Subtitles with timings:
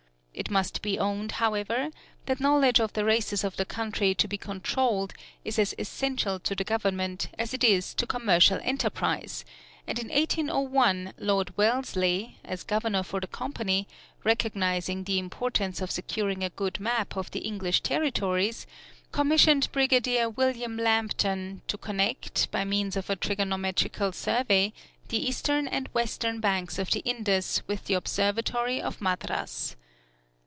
[0.33, 1.89] It must be owned, however,
[2.25, 6.55] that knowledge of the races of the country to be controlled is as essential to
[6.55, 9.43] the government as it is to commercial enterprise;
[9.85, 13.87] and in 1801 Lord Wellesley, as Governor for the Company,
[14.23, 18.65] recognizing the importance of securing a good map of the English territories,
[19.11, 24.71] commissioned Brigadier William Lambton, to connect, by means of a trigonometrical survey,
[25.09, 29.75] the eastern and western banks of the Indus with the observatory of Madras.